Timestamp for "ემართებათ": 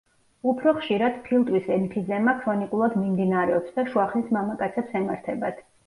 5.03-5.67